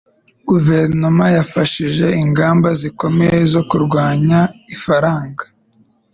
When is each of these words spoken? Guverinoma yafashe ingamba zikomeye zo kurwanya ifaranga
Guverinoma 0.49 1.25
yafashe 1.37 2.05
ingamba 2.23 2.67
zikomeye 2.81 3.37
zo 3.53 3.61
kurwanya 3.69 4.39
ifaranga 4.75 5.43